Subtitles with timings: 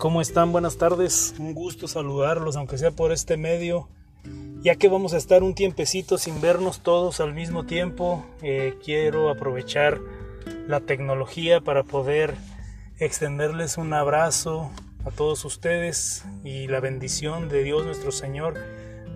[0.00, 0.50] ¿Cómo están?
[0.50, 1.34] Buenas tardes.
[1.38, 3.90] Un gusto saludarlos, aunque sea por este medio.
[4.62, 9.28] Ya que vamos a estar un tiempecito sin vernos todos al mismo tiempo, eh, quiero
[9.28, 10.00] aprovechar
[10.66, 12.34] la tecnología para poder
[12.98, 14.70] extenderles un abrazo
[15.04, 18.54] a todos ustedes y la bendición de Dios nuestro Señor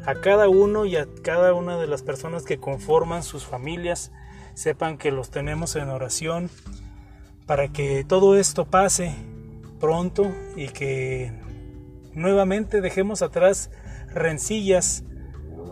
[0.04, 4.12] a cada uno y a cada una de las personas que conforman sus familias.
[4.52, 6.50] Sepan que los tenemos en oración
[7.46, 9.16] para que todo esto pase
[9.84, 11.30] pronto y que
[12.14, 13.70] nuevamente dejemos atrás
[14.14, 15.04] rencillas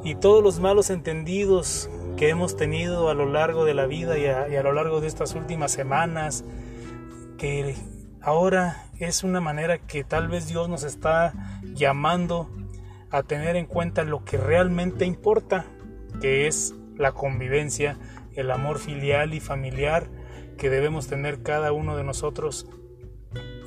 [0.05, 4.27] y todos los malos entendidos que hemos tenido a lo largo de la vida y
[4.27, 6.45] a, y a, lo largo de estas últimas semanas,
[7.39, 7.75] que
[8.21, 11.33] ahora es una manera que tal vez Dios nos está
[11.73, 12.51] llamando
[13.11, 15.65] a tener en cuenta lo que realmente importa,
[16.21, 17.97] que es la convivencia,
[18.35, 20.11] el amor filial y familiar
[20.59, 22.67] que debemos tener cada uno de nosotros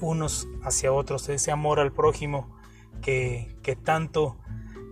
[0.02, 2.56] unos hacia otros, ese amor al prójimo
[3.02, 4.38] que, que tanto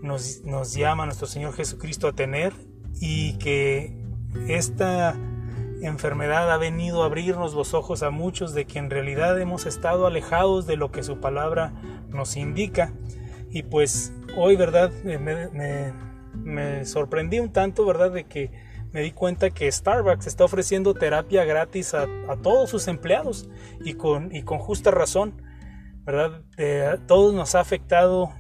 [0.01, 2.53] nos, nos, llama nuestro Señor Jesucristo a tener
[2.99, 3.97] y que
[4.47, 5.15] esta
[5.81, 10.07] enfermedad ha venido a abrirnos los ojos a muchos de que en realidad hemos estado
[10.07, 11.73] alejados de lo que su palabra
[12.09, 12.93] nos indica.
[13.49, 15.93] Y pues hoy verdad me, me,
[16.33, 18.51] me sorprendí un tanto verdad de que
[18.93, 23.49] me di cuenta que Starbucks está ofreciendo terapia gratis a, a todos sus empleados
[23.83, 25.41] y con, y con justa razón,
[26.05, 26.43] ¿verdad?
[26.57, 28.31] Eh, todos nos ha afectado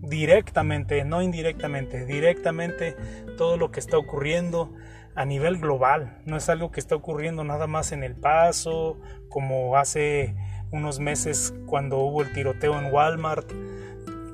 [0.00, 2.96] directamente, no indirectamente, directamente
[3.36, 4.72] todo lo que está ocurriendo
[5.14, 6.18] a nivel global.
[6.24, 10.34] No es algo que está ocurriendo nada más en El Paso, como hace
[10.72, 13.50] unos meses cuando hubo el tiroteo en Walmart,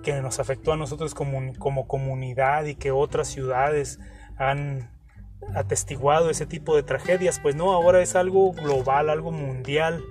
[0.05, 3.99] que nos afectó a nosotros como, como comunidad y que otras ciudades
[4.37, 4.96] han
[5.55, 10.03] atestiguado ese tipo de tragedias, pues no, ahora es algo global, algo mundial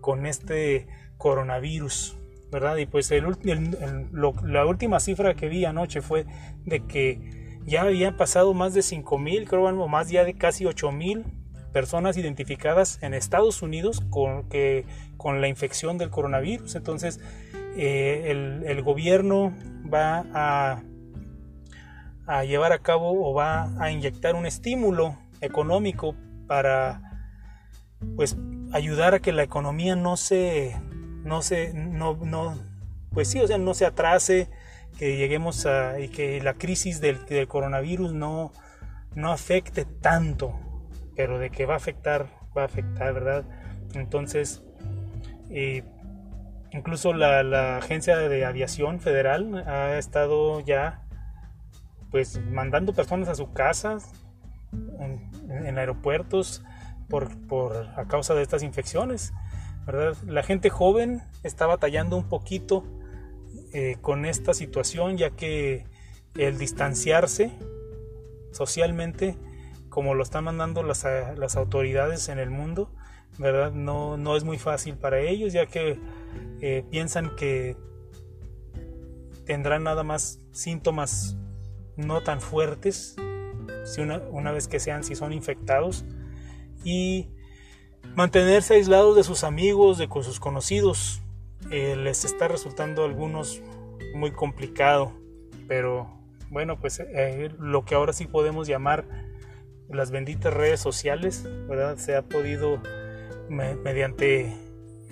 [0.00, 0.88] con este
[1.18, 2.16] coronavirus,
[2.50, 2.76] ¿verdad?
[2.76, 6.26] Y pues la última cifra que vi anoche fue
[6.64, 10.66] de que ya habían pasado más de 5 mil, creo, o más ya de casi
[10.66, 11.24] 8 mil
[11.72, 14.84] personas identificadas en Estados Unidos con, que,
[15.16, 16.74] con la infección del coronavirus.
[16.74, 17.20] Entonces,
[17.76, 19.54] eh, el gobierno
[19.92, 20.82] va a
[22.32, 26.16] a llevar a cabo o va a inyectar un estímulo económico
[26.46, 27.02] para
[28.16, 28.38] pues
[28.72, 30.74] ayudar a que la economía no se
[31.24, 32.58] no se no, no
[33.12, 34.48] pues sí o sea no se atrase
[34.98, 38.52] que lleguemos a y que la crisis del, coronavirus no
[39.14, 40.58] no afecte tanto
[41.14, 43.44] pero de que va a afectar va a afectar verdad
[43.92, 44.62] entonces
[45.50, 45.84] eh,
[46.72, 51.02] incluso la agencia de aviación federal ha estado ya
[52.12, 54.12] pues mandando personas a sus casas,
[54.72, 56.62] en, aeropuertos,
[57.08, 59.32] por, por, a causa de estas infecciones.
[59.86, 60.16] ¿verdad?
[60.26, 62.84] La gente joven está batallando un poquito
[63.72, 65.86] eh, con esta situación, ya que
[66.36, 67.50] el distanciarse
[68.52, 69.36] socialmente,
[69.88, 71.04] como lo están mandando las,
[71.36, 72.90] las autoridades en el mundo,
[73.38, 73.72] ¿verdad?
[73.72, 75.98] No, no, es muy fácil para ellos, ya que
[76.60, 77.76] eh, piensan que
[79.44, 81.36] tendrán nada más síntomas
[81.96, 83.16] no tan fuertes
[83.84, 86.04] si una, una, vez que sean si son infectados.
[86.84, 87.28] Y
[88.14, 91.22] mantenerse aislados de sus amigos de sus conocidos
[91.70, 93.60] eh, les está resultando a algunos
[94.14, 95.12] muy complicado.
[95.68, 96.10] Pero
[96.50, 99.06] bueno pues eh, lo que ahora sí podemos llamar
[99.88, 102.80] las benditas redes sociales verdad se ha podido
[103.48, 104.54] me, mediante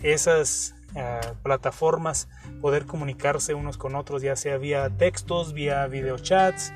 [0.02, 2.28] esas uh, plataformas
[2.60, 6.72] poder comunicarse unos con otros, ya sea vía textos, vía videochats,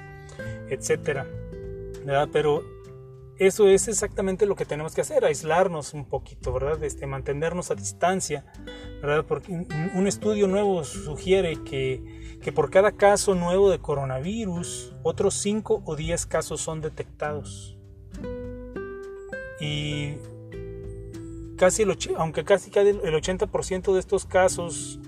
[0.69, 1.27] etcétera.
[2.05, 2.29] ¿verdad?
[2.33, 2.63] Pero
[3.39, 6.83] eso es exactamente lo que tenemos que hacer, aislarnos un poquito, ¿verdad?
[6.85, 8.45] Este, mantenernos a distancia,
[9.01, 9.25] ¿verdad?
[9.27, 15.83] Porque un estudio nuevo sugiere que, que por cada caso nuevo de coronavirus, otros 5
[15.85, 17.77] o 10 casos son detectados.
[19.61, 20.15] Y
[21.65, 25.01] casi el, aunque casi el 80% de estos casos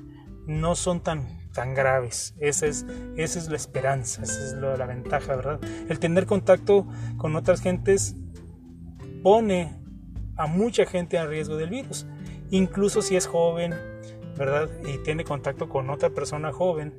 [0.46, 2.34] no son tan, tan graves.
[2.40, 2.86] Esa es,
[3.18, 5.60] esa es la esperanza, esa es la, la ventaja, ¿verdad?
[5.90, 6.86] El tener contacto
[7.18, 8.16] con otras gentes
[9.22, 9.76] pone
[10.38, 12.06] a mucha gente en riesgo del virus,
[12.50, 13.74] incluso si es joven,
[14.38, 14.70] ¿verdad?
[14.86, 16.94] Y tiene contacto con otra persona joven.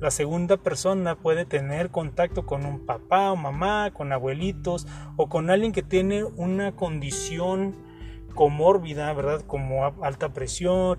[0.00, 4.86] La segunda persona puede tener contacto con un papá o mamá, con abuelitos
[5.18, 7.91] o con alguien que tiene una condición
[8.34, 9.42] comórbida, ¿verdad?
[9.46, 10.98] Como alta presión,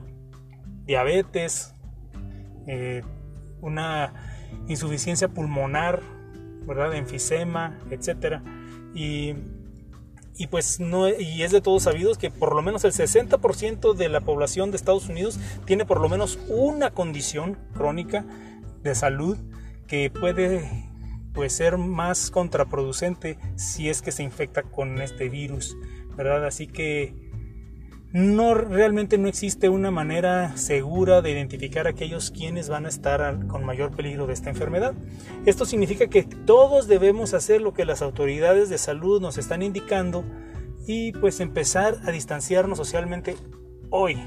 [0.86, 1.74] diabetes,
[2.68, 3.02] eh,
[3.62, 4.14] una
[4.68, 6.02] insuficiencia pulmonar,
[6.66, 6.94] ¿verdad?
[6.96, 8.44] Enfisema, etcétera.
[8.94, 9.36] Y
[10.36, 14.10] y pues no y es de todos sabidos que por lo menos el 60% de
[14.10, 18.26] la población de Estados Unidos tiene por lo menos una condición crónica
[18.82, 19.38] de salud
[19.88, 20.90] que puede
[21.34, 25.76] pues ser más contraproducente si es que se infecta con este virus,
[26.16, 26.46] ¿verdad?
[26.46, 27.23] Así que
[28.14, 33.48] no realmente no existe una manera segura de identificar a aquellos quienes van a estar
[33.48, 34.94] con mayor peligro de esta enfermedad.
[35.48, 40.24] Esto significa que todos debemos hacer lo que las autoridades de salud nos están indicando
[40.86, 43.36] y pues empezar a distanciarnos socialmente
[43.90, 44.22] hoy.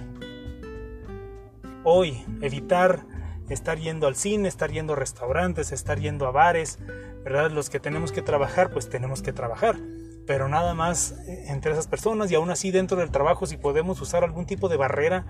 [1.85, 3.07] Hoy, evitar
[3.49, 6.81] estar yendo al cine, estar yendo a restaurantes, estar yendo a bares,
[7.23, 7.53] ¿verdad?
[7.53, 9.77] Los que tenemos que trabajar, pues tenemos que trabajar
[10.27, 14.01] pero nada más eh, entre esas personas y aún así dentro del trabajo si podemos
[14.01, 15.27] usar algún tipo de barrera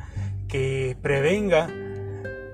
[0.48, 1.68] que prevenga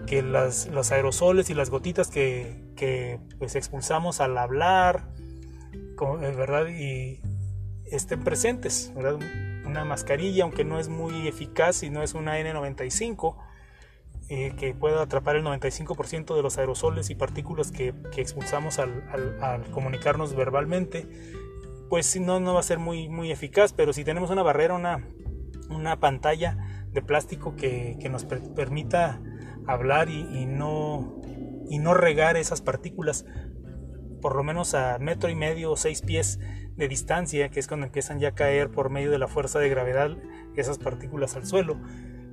[0.06, 5.08] que las, los aerosoles y las gotitas que, que pues expulsamos al hablar,
[5.76, 6.66] eh, ¿verdad?
[6.68, 7.20] Y
[7.84, 8.92] estén presentes.
[9.64, 13.36] Una mascarilla, aunque no es muy eficaz y no es una N95,
[14.28, 19.70] eh, que pueda atrapar el 95% de los aerosoles y partículas que, que expulsamos al
[19.70, 21.06] comunicarnos verbalmente,
[21.92, 25.06] pues no, no va a ser muy, muy eficaz, pero si tenemos una barrera, una,
[25.68, 26.56] una pantalla
[26.90, 29.20] de plástico que, nos permita
[29.66, 31.20] hablar y, no,
[31.68, 33.26] y no regar esas partículas
[34.22, 36.38] por lo menos a metro y medio o seis pies
[36.76, 39.68] de distancia, que es cuando empiezan ya a caer por medio de la fuerza de
[39.68, 40.16] gravedad
[40.56, 41.78] esas partículas al suelo,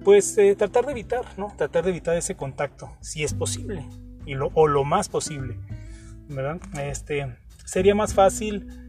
[0.05, 1.53] pues eh, tratar de evitar, ¿no?
[1.57, 3.89] Tratar de evitar ese contacto, si es posible,
[4.25, 5.59] y lo, o lo más posible,
[6.29, 6.61] ¿verdad?
[6.81, 7.35] Este,
[7.65, 8.87] sería más fácil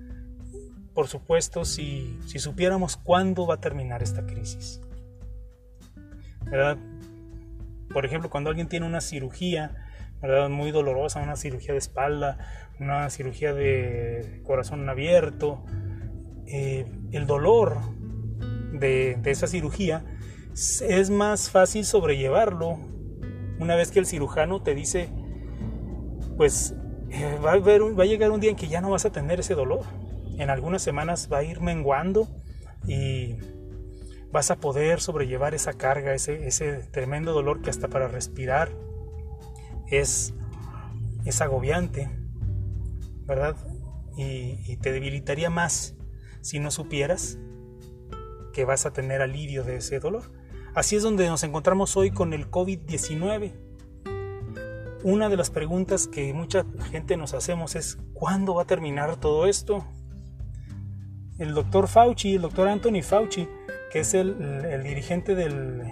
[1.00, 4.82] por supuesto, si, supiéramos cuándo va a terminar esta crisis.
[6.44, 6.76] ¿Verdad?
[7.90, 9.74] Por ejemplo, cuando alguien tiene una cirugía,
[10.20, 10.50] ¿verdad?
[10.50, 12.36] Muy dolorosa, una cirugía de espalda,
[12.78, 15.64] una cirugía de corazón abierto,
[16.46, 17.78] eh, el dolor
[18.78, 20.04] de, esa cirugía
[20.52, 22.78] es más fácil sobrellevarlo
[23.58, 25.08] una vez que el cirujano te dice,
[26.36, 26.74] pues
[27.08, 29.40] eh, va, a va a llegar un día en que ya no vas a tener
[29.40, 29.86] ese dolor
[30.40, 32.28] en algunas semanas va a ir menguando
[32.86, 33.36] y
[34.32, 38.70] vas a poder sobrellevar esa carga, ese, tremendo dolor que hasta para respirar
[39.88, 40.34] es,
[41.24, 42.08] es agobiante,
[43.26, 43.56] ¿verdad?
[44.16, 45.94] Y, y te debilitaría más
[46.40, 47.38] si no supieras
[48.52, 50.32] que vas a tener alivio de ese dolor.
[50.74, 53.52] Así es donde nos encontramos hoy con el COVID-19.
[55.02, 59.46] Una de las preguntas que mucha gente nos hacemos es, ¿cuándo va a terminar todo
[59.46, 59.84] esto?
[61.40, 63.48] El doctor Fauci, el doctor Anthony Fauci,
[63.90, 65.82] que es el, dirigente del,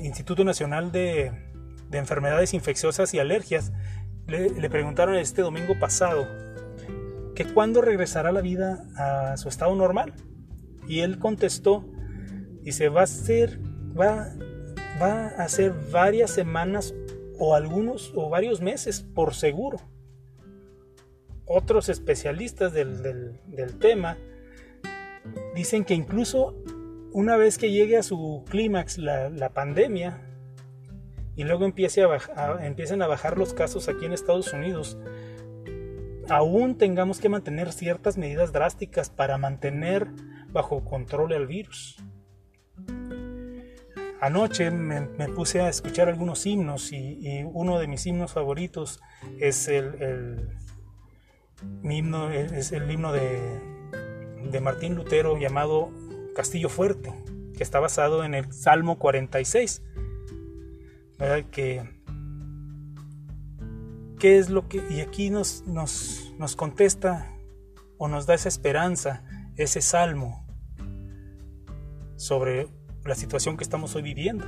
[0.00, 1.32] Instituto Nacional de,
[1.92, 3.72] Enfermedades Infecciosas y Alergias,
[4.26, 6.26] le, preguntaron este domingo pasado
[7.34, 10.12] que cuándo regresará la vida a su estado normal.
[10.88, 11.88] Y él contestó,
[12.62, 13.60] dice, va a ser,
[13.98, 14.34] va,
[15.00, 16.94] va a ser varias semanas
[17.38, 19.78] o algunos o varios meses por seguro
[21.48, 23.38] otros especialistas del,
[23.80, 24.18] tema
[25.54, 26.54] dicen que incluso
[27.12, 30.20] una vez que llegue a su clímax la, pandemia
[31.36, 34.98] y luego empiece a empiecen a bajar los casos aquí en Estados Unidos,
[36.28, 40.08] aún tengamos que mantener ciertas medidas drásticas para mantener
[40.50, 42.02] bajo control el virus.
[44.20, 49.00] Anoche me, puse a escuchar algunos himnos y, uno de mis himnos favoritos
[49.38, 50.48] es el
[51.82, 55.90] mi himno es el himno de, Martín Lutero llamado
[56.34, 57.12] Castillo Fuerte,
[57.56, 59.82] que está basado en el Salmo 46.
[61.50, 61.88] Que,
[64.18, 64.82] ¿Qué es lo que.?
[64.90, 67.34] Y aquí nos, nos, nos contesta
[67.98, 69.24] o nos da esa esperanza,
[69.56, 70.46] ese salmo
[72.16, 72.68] sobre
[73.04, 74.46] la situación que estamos hoy viviendo.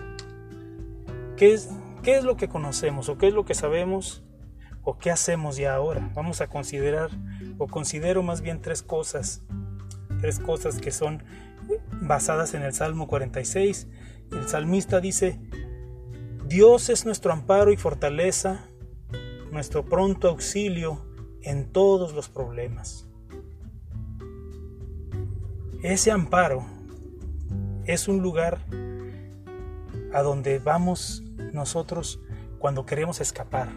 [1.36, 1.70] ¿Qué es,
[2.02, 4.22] ¿Qué es lo que conocemos o qué es lo que sabemos
[4.82, 6.10] ¿O qué hacemos ya ahora?
[6.14, 7.10] Vamos a considerar,
[7.58, 9.42] o considero más bien tres cosas,
[10.20, 11.22] tres cosas que son
[12.00, 13.88] basadas en el Salmo 46.
[14.32, 15.38] El salmista dice,
[16.46, 18.64] Dios es nuestro amparo y fortaleza,
[19.52, 21.06] nuestro pronto auxilio
[21.42, 23.06] en todos los problemas.
[25.82, 26.66] Ese amparo
[27.86, 28.58] es un lugar
[30.12, 31.22] a donde vamos
[31.52, 32.20] nosotros
[32.58, 33.68] cuando queremos escapar,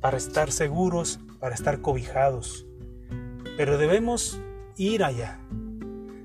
[0.00, 2.66] para estar seguros, para estar cobijados.
[3.56, 4.40] Pero debemos
[4.76, 5.40] ir allá.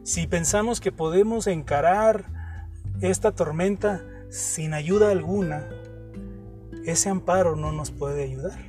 [0.04, 2.32] Si pensamos que podemos encarar
[3.02, 5.68] esta tormenta sin ayuda alguna,
[6.86, 8.60] ese amparo no nos puede ayudar.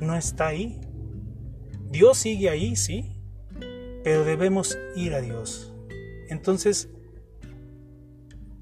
[0.00, 0.80] No está ahí.
[1.90, 3.20] Dios sigue ahí, sí,
[4.04, 5.74] pero debemos ir a Dios.
[6.28, 6.88] Entonces,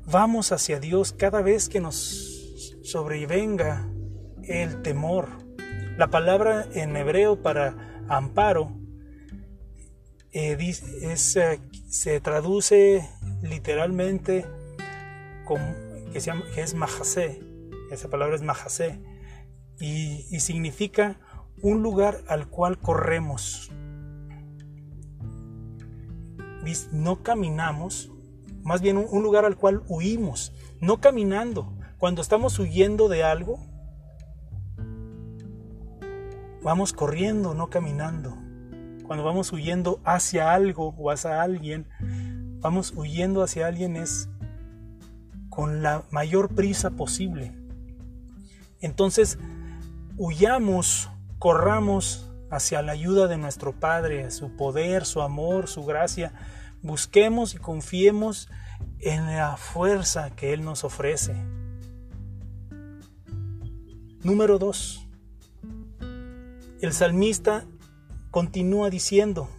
[0.07, 3.90] vamos hacia Dios cada vez que nos sobrevenga
[4.51, 5.29] el temor.
[5.97, 8.73] La palabra en hebreo para amparo
[10.33, 13.09] eh, es, eh, se traduce
[13.43, 14.45] literalmente
[15.45, 15.65] como,
[16.13, 17.41] que, se es majase,
[17.93, 19.01] esa palabra es majase,
[19.79, 21.17] y, y significa
[21.63, 23.71] un lugar al cual corremos.
[26.93, 28.13] No caminamos,
[28.63, 31.73] más bien un lugar al cual huimos, no caminando.
[31.99, 33.70] Cuando estamos huyendo de algo,
[36.63, 38.37] vamos corriendo, no caminando.
[39.05, 41.87] Cuando vamos huyendo hacia algo o hacia alguien,
[42.61, 44.29] vamos huyendo hacia alguien es
[45.49, 47.53] con la mayor prisa posible.
[48.81, 49.39] Entonces,
[50.17, 56.33] huyamos, corramos hacia la ayuda de nuestro Padre, su poder, su amor, su gracia.
[56.83, 58.49] Busquemos y confiemos
[59.01, 61.35] en la fuerza que Él nos ofrece.
[64.23, 65.10] Número 2.
[66.81, 67.67] El salmista
[68.31, 69.51] continúa diciendo,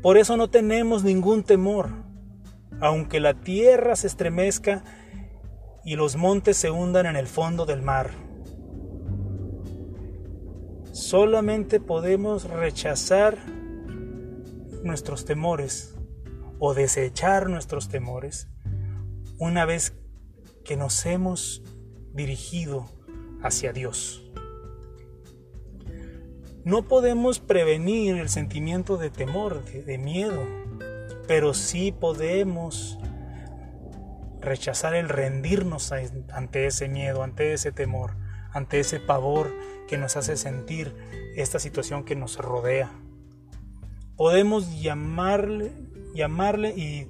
[0.00, 1.90] por eso no tenemos ningún temor,
[2.80, 4.84] aunque la tierra se estremezca
[5.84, 8.10] y los montes se hundan en el fondo del mar.
[10.92, 13.36] Solamente podemos rechazar
[14.82, 15.94] nuestros temores
[16.58, 18.48] o desechar nuestros temores
[19.38, 19.92] una vez
[20.64, 21.62] que nos hemos
[22.14, 22.86] dirigido
[23.42, 24.24] hacia Dios.
[26.64, 30.42] No podemos prevenir el sentimiento de temor, de, miedo,
[31.28, 32.98] pero sí podemos
[34.40, 35.92] rechazar el rendirnos
[36.32, 38.16] ante ese miedo, ante ese temor,
[38.50, 39.52] ante ese pavor
[39.88, 40.94] que nos hace sentir
[41.36, 42.90] esta situación que nos rodea.
[44.16, 45.70] Podemos llamarle,
[46.14, 47.08] llamarle y,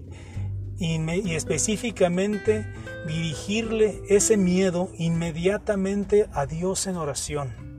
[0.80, 2.66] y específicamente
[3.06, 7.74] dirigirle ese miedo inmediatamente a Dios en oración.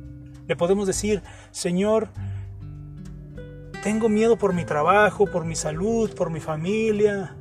[0.47, 1.21] Le podemos decir,
[1.51, 2.09] Señor,
[3.83, 7.35] tengo miedo por mi trabajo, por mi salud, por mi familia.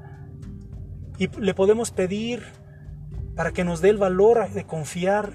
[1.19, 2.43] Y le podemos pedir
[3.35, 5.33] para que nos dé el valor de confiar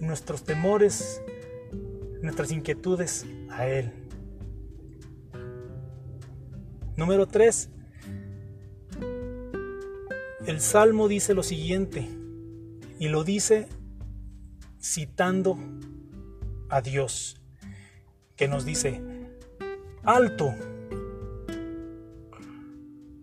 [0.00, 1.22] nuestros temores,
[2.22, 3.92] nuestras inquietudes a Él.
[6.96, 7.70] Número 3.
[10.46, 12.08] El Salmo dice lo siguiente,
[12.98, 13.68] y lo dice
[14.80, 15.56] citando
[16.72, 17.36] a Dios,
[18.34, 19.02] que nos dice,
[20.04, 20.54] alto,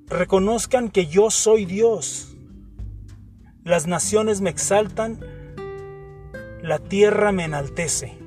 [0.05, 2.35] reconozcan que yo soy Dios,
[3.63, 5.19] las naciones me exaltan,
[6.61, 8.19] la tierra me enaltece.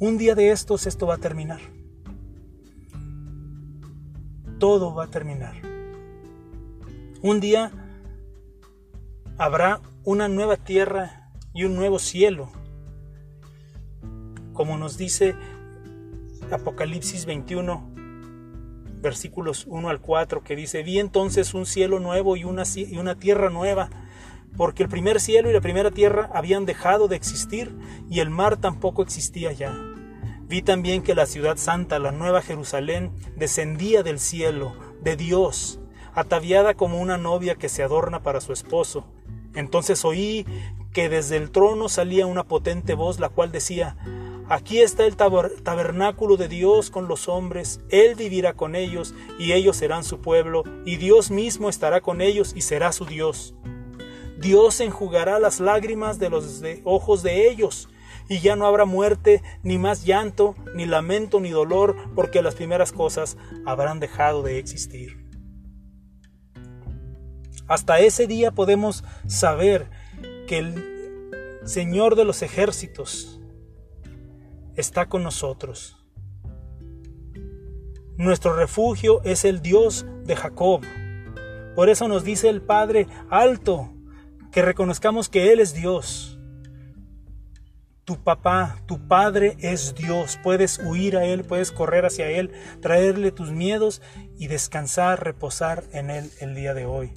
[0.00, 1.60] Un día de estos esto va a terminar.
[4.58, 5.54] Todo va a terminar.
[7.22, 7.70] Un día
[9.38, 11.23] habrá una nueva tierra
[11.54, 12.50] y un nuevo cielo.
[14.52, 15.34] Como nos dice
[16.50, 17.94] Apocalipsis 21,
[19.00, 23.14] versículos 1 al 4, que dice, vi entonces un cielo nuevo y una, y una
[23.14, 23.88] tierra nueva,
[24.56, 27.74] porque el primer cielo y la primera tierra habían dejado de existir
[28.10, 29.74] y el mar tampoco existía ya.
[30.46, 35.80] Vi también que la ciudad santa, la nueva Jerusalén, descendía del cielo, de Dios,
[36.14, 39.06] ataviada como una novia que se adorna para su esposo.
[39.54, 40.46] Entonces oí
[40.94, 43.96] que desde el trono salía una potente voz, la cual decía,
[44.48, 49.76] Aquí está el tabernáculo de Dios con los hombres, Él vivirá con ellos, y ellos
[49.76, 53.54] serán su pueblo, y Dios mismo estará con ellos y será su Dios.
[54.38, 57.88] Dios enjugará las lágrimas de los ojos de ellos,
[58.28, 62.92] y ya no habrá muerte, ni más llanto, ni lamento, ni dolor, porque las primeras
[62.92, 63.36] cosas
[63.66, 65.24] habrán dejado de existir.
[67.66, 69.88] Hasta ese día podemos saber
[70.46, 73.40] que el Señor de los ejércitos
[74.76, 75.96] está con nosotros.
[78.16, 80.82] Nuestro refugio es el Dios de Jacob.
[81.74, 83.90] Por eso nos dice el Padre alto,
[84.52, 86.38] que reconozcamos que Él es Dios.
[88.04, 90.38] Tu papá, tu Padre es Dios.
[90.42, 94.02] Puedes huir a Él, puedes correr hacia Él, traerle tus miedos
[94.38, 97.14] y descansar, reposar en Él el día de hoy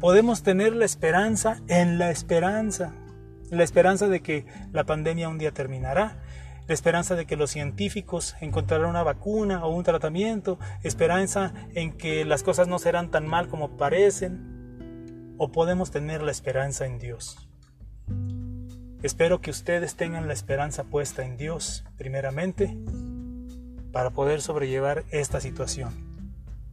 [0.00, 2.92] podemos tener la esperanza en la esperanza.
[3.50, 6.22] La esperanza de que la pandemia un día terminará,
[6.66, 12.26] la esperanza de que los científicos encontrarán una vacuna o un tratamiento, esperanza en que
[12.26, 17.48] las cosas no serán tan mal como parecen, o podemos tener la esperanza en Dios.
[19.02, 22.76] Espero que ustedes tengan la esperanza puesta en Dios, primeramente,
[23.92, 26.07] para poder sobrellevar esta situación.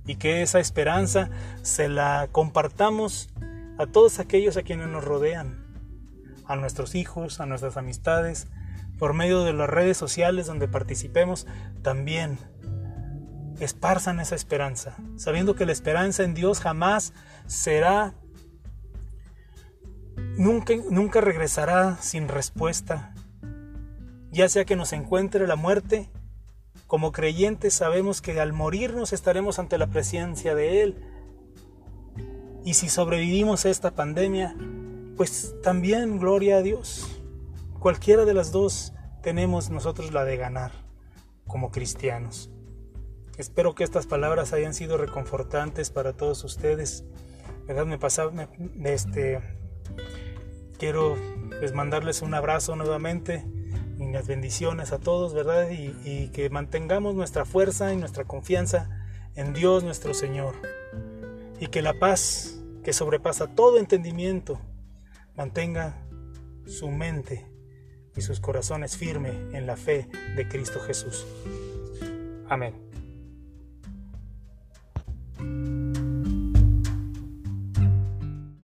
[0.05, 1.29] Y que esa esperanza
[1.61, 3.29] se la compartamos
[3.77, 5.65] a todos aquellos a quienes nos rodean,
[6.45, 8.47] a nuestros hijos, a nuestras amistades,
[8.97, 11.47] por medio de las redes sociales donde participemos,
[11.81, 12.37] también
[13.59, 17.13] esparzan esa esperanza, sabiendo que la esperanza en Dios jamás
[17.47, 18.13] será,
[20.37, 23.13] nunca, nunca regresará sin respuesta.
[24.31, 26.09] Ya sea que nos encuentre la muerte,
[26.95, 30.95] como creyentes sabemos que al morirnos estaremos ante la presencia de Él.
[32.63, 34.55] Y si sobrevivimos a esta pandemia,
[35.17, 37.21] pues también gloria a Dios.
[37.79, 40.71] Cualquiera de las dos tenemos nosotros la de ganar
[41.47, 42.49] como cristianos.
[43.37, 47.03] Espero que estas palabras hayan sido reconfortantes para todos ustedes.
[47.67, 47.87] ¿Verdad?
[47.87, 48.47] Me pasaba,
[48.85, 49.41] este,
[50.79, 51.17] quiero
[51.59, 53.43] pues, mandarles un abrazo nuevamente
[54.05, 55.69] mis bendiciones a todos, ¿verdad?
[55.69, 58.89] Y, y que mantengamos nuestra fuerza y nuestra confianza
[59.35, 60.55] en Dios nuestro Señor.
[61.59, 64.59] Y que la paz que sobrepasa todo entendimiento
[65.35, 65.95] mantenga
[66.65, 67.45] su mente
[68.15, 71.25] y sus corazones firme en la fe de Cristo Jesús.
[72.47, 72.73] Amén.